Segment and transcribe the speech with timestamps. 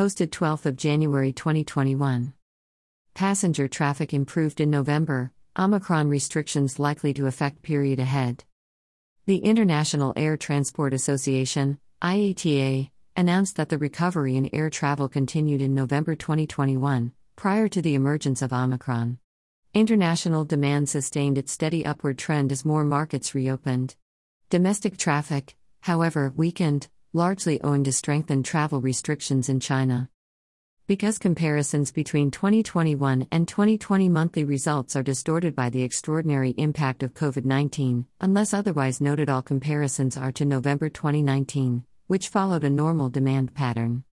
[0.00, 2.32] Posted 12th of January 2021.
[3.12, 8.44] Passenger traffic improved in November, Omicron restrictions likely to affect period ahead.
[9.26, 15.74] The International Air Transport Association, IATA, announced that the recovery in air travel continued in
[15.74, 19.18] November 2021, prior to the emergence of Omicron.
[19.74, 23.96] International demand sustained its steady upward trend as more markets reopened.
[24.48, 30.08] Domestic traffic, however, weakened, largely owing to strengthened travel restrictions in China.
[30.86, 37.14] Because comparisons between 2021 and 2020 monthly results are distorted by the extraordinary impact of
[37.14, 43.08] COVID 19, unless otherwise noted, all comparisons are to November 2019, which followed a normal
[43.08, 44.04] demand pattern.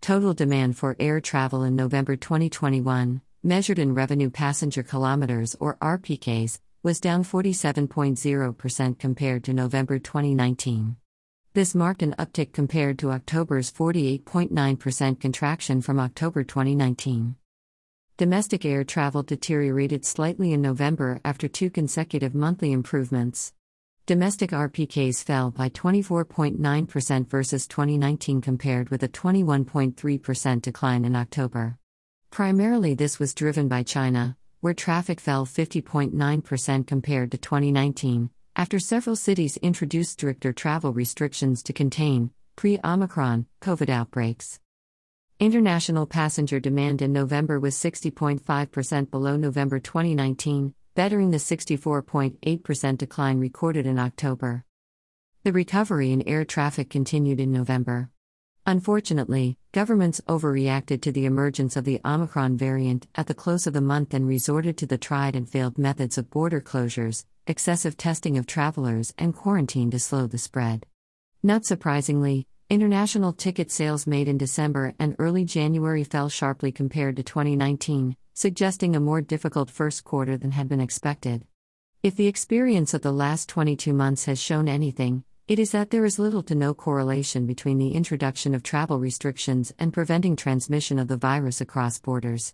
[0.00, 6.60] Total demand for air travel in November 2021, measured in revenue passenger kilometers or RPKs,
[6.82, 10.96] was down 47.0% compared to November 2019.
[11.54, 17.36] This marked an uptick compared to October's 48.9% contraction from October 2019.
[18.18, 23.54] Domestic air travel deteriorated slightly in November after two consecutive monthly improvements.
[24.06, 31.78] Domestic RPKs fell by 24.9% versus 2019 compared with a 21.3% decline in October.
[32.30, 39.14] Primarily, this was driven by China, where traffic fell 50.9% compared to 2019, after several
[39.14, 44.58] cities introduced stricter travel restrictions to contain pre Omicron COVID outbreaks.
[45.38, 53.86] International passenger demand in November was 60.5% below November 2019, bettering the 64.8% decline recorded
[53.86, 54.64] in October.
[55.44, 58.10] The recovery in air traffic continued in November.
[58.66, 63.80] Unfortunately, governments overreacted to the emergence of the Omicron variant at the close of the
[63.80, 68.46] month and resorted to the tried and failed methods of border closures, excessive testing of
[68.46, 70.86] travelers, and quarantine to slow the spread.
[71.42, 77.22] Not surprisingly, international ticket sales made in December and early January fell sharply compared to
[77.22, 81.46] 2019, suggesting a more difficult first quarter than had been expected.
[82.02, 86.04] If the experience of the last 22 months has shown anything, it is that there
[86.04, 91.08] is little to no correlation between the introduction of travel restrictions and preventing transmission of
[91.08, 92.52] the virus across borders.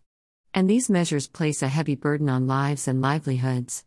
[0.55, 3.85] And these measures place a heavy burden on lives and livelihoods.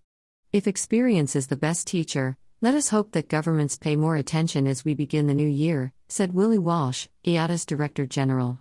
[0.58, 4.84] If experience is the best teacher, let us hope that governments pay more attention as
[4.84, 8.58] we begin the new year, said Willie Walsh, IATA's Director General.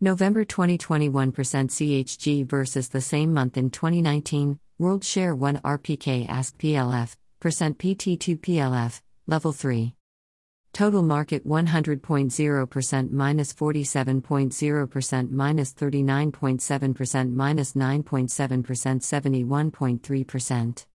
[0.00, 7.14] November 2021% CHG versus the same month in 2019, World Share 1 RPK ASK PLF,
[7.40, 9.94] percent PT2 PLF, Level 3.
[10.72, 18.64] Total market 100.0% minus 47.0% minus 39.7% minus 9.7%
[20.00, 20.86] 71.3%.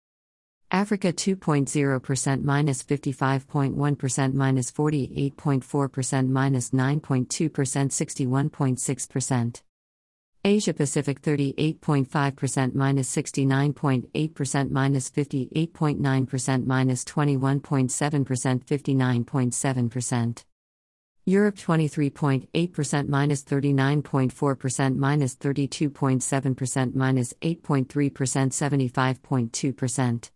[0.70, 9.62] Africa 2.0% minus 55.1 minus 48.4% minus 9.2% 61.6%.
[10.44, 20.44] Asia Pacific 38.5% minus 69.8% minus 58.9% minus 21.7% 59.7%.
[21.28, 30.30] Europe 23.8% minus 39.4% minus 32.7% minus 8.3% 75.2%.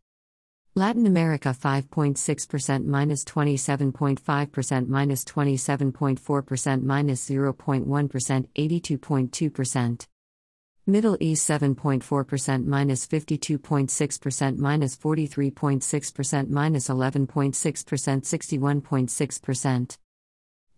[0.76, 10.06] Latin America 5.6% minus 27.5% minus 27.4% minus 0.1 82.2%.
[10.86, 19.98] Middle East 7.4% minus 52.6% minus 43.6% minus 11.6% 61.6%.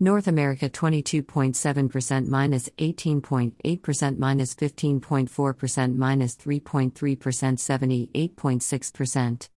[0.01, 9.49] North America 22.7% minus 18.8% minus 15.4% minus 3.3% 78.6%.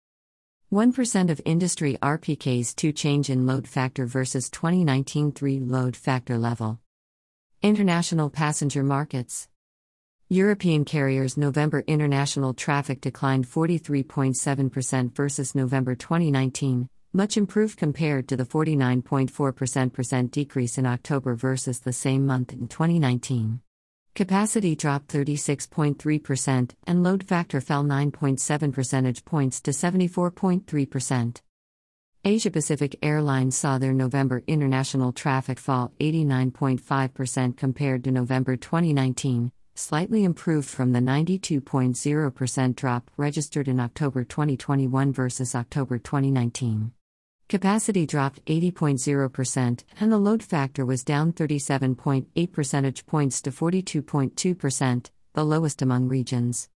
[0.73, 6.81] 1% of industry RPKs 2 change in load factor versus 2019 3 load factor level.
[7.63, 9.49] International passenger markets.
[10.29, 18.45] European carriers November international traffic declined 43.7% versus November 2019, much improved compared to the
[18.45, 23.61] 49.4% decrease in October versus the same month in 2019.
[24.15, 31.41] Capacity dropped 36.3%, and load factor fell 9.7 percentage points to 74.3%.
[32.25, 40.23] Asia Pacific Airlines saw their November international traffic fall 89.5% compared to November 2019, slightly
[40.23, 46.93] improved from the 92.0% drop registered in October 2021 versus October 2019.
[47.49, 55.45] Capacity dropped 80.0%, and the load factor was down 37.8 percentage points to 42.2%, the
[55.45, 56.71] lowest among regions.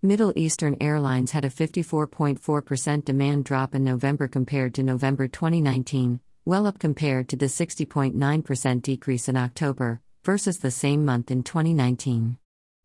[0.00, 6.68] Middle Eastern Airlines had a 54.4% demand drop in November compared to November 2019, well
[6.68, 12.38] up compared to the 60.9% decrease in October, versus the same month in 2019.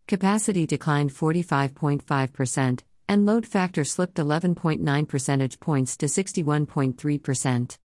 [0.07, 2.79] Capacity declined 45.5%,
[3.13, 7.77] and load factor slipped 11.9 percentage points to 61.3%.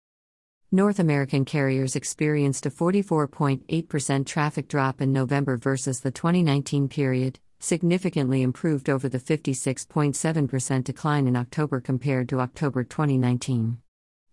[0.72, 8.40] North American carriers experienced a 44.8% traffic drop in November versus the 2019 period, significantly
[8.40, 13.76] improved over the 56.7% decline in October compared to October 2019.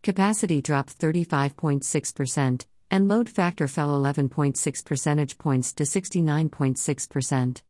[0.02, 7.62] Capacity dropped 35.6%, and load factor fell 11.6 percentage points to 69.6%.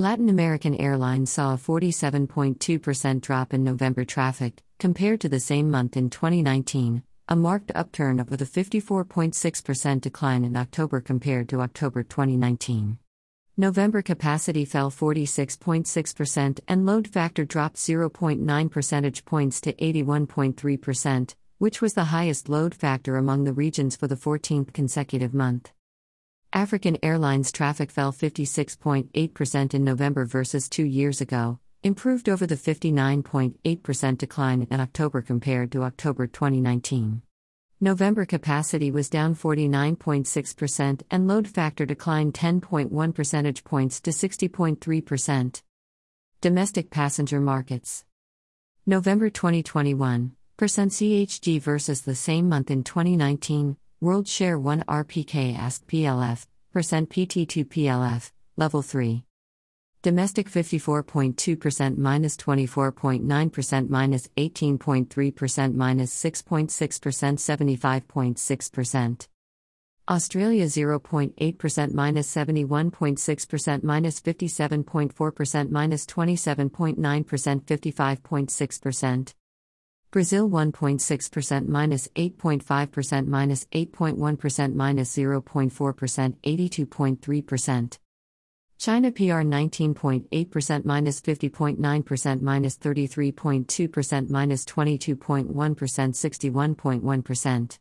[0.00, 5.94] Latin American Airlines saw a 47.2% drop in November traffic, compared to the same month
[5.94, 12.96] in 2019, a marked upturn over the 54.6% decline in October compared to October 2019.
[13.58, 21.92] November capacity fell 46.6% and load factor dropped 0.9 percentage points to 81.3%, which was
[21.92, 25.72] the highest load factor among the regions for the 14th consecutive month.
[26.52, 34.18] African Airlines traffic fell 56.8% in November versus two years ago, improved over the 59.8%
[34.18, 37.22] decline in October compared to October 2019.
[37.80, 45.62] November capacity was down 49.6% and load factor declined 10.1 percentage points to 60.3%.
[46.40, 48.04] Domestic passenger markets.
[48.84, 55.86] November 2021, percent CHG versus the same month in 2019, World Share 1 RPK ASK
[55.86, 59.26] PLF, percent PT2 PLF, level 3.
[60.00, 69.28] Domestic 54.2% minus 24.9% minus 18.3% minus 6.6% 75.6%.
[70.08, 79.34] Australia 0.8% minus 71.6% minus 57.4% minus 27.9% 55.6%.
[80.12, 87.98] Brazil 1.6% minus 8.5% minus 8.1 minus 0.4% 82.3%.
[88.76, 97.78] China PR 19.8% minus 50.9% minus 33.2% minus 22.1 61.1%.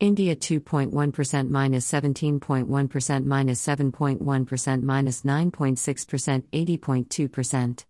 [0.00, 7.84] India 2.1% minus 17.1 minus 7.1 minus 9.6% 80.2%.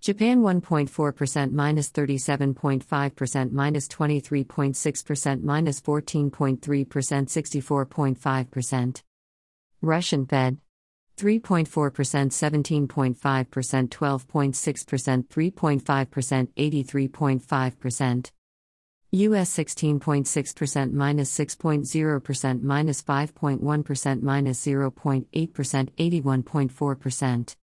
[0.00, 9.02] Japan 1.4% minus 37.5% minus 23.6% minus 14.3% 64.5%.
[9.82, 10.58] Russian Fed
[11.18, 18.30] 3.4%, 17.5%, 12.6%, 3.5%, 83.5%.
[19.10, 27.56] US 16.6%, minus 6.0%, minus 5.1, minus 0.8%, 81.4%.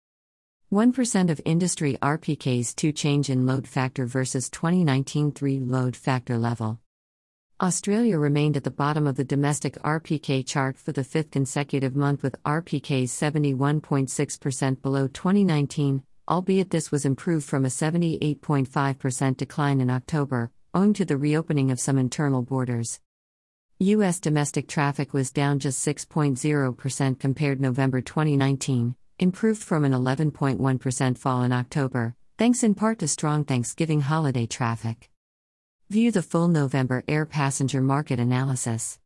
[0.74, 6.80] 1% of industry RPKs 2 change in load factor versus 2019 3 load factor level.
[7.62, 12.24] Australia remained at the bottom of the domestic RPK chart for the fifth consecutive month
[12.24, 20.50] with RPKs 71.6% below 2019, albeit this was improved from a 78.5% decline in October,
[20.74, 22.98] owing to the reopening of some internal borders.
[23.78, 24.18] U.S.
[24.18, 31.52] domestic traffic was down just 6.0% compared November 2019, improved from an 11.1% fall in
[31.52, 35.10] October, thanks in part to strong Thanksgiving holiday traffic.
[35.90, 38.98] View the full November air passenger market analysis.